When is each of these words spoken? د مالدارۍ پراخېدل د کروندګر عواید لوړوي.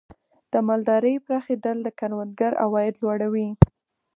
د 0.51 0.53
مالدارۍ 0.67 1.15
پراخېدل 1.25 1.77
د 1.83 1.87
کروندګر 1.99 2.51
عواید 2.65 2.95
لوړوي. 3.03 3.47